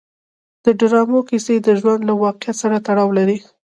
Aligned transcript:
د 0.65 0.67
ډرامو 0.79 1.19
کیسې 1.29 1.55
د 1.65 1.69
ژوند 1.79 2.01
له 2.09 2.13
واقعیت 2.23 2.55
سره 2.63 2.77
تړاو 2.87 3.09
لري. 3.17 3.37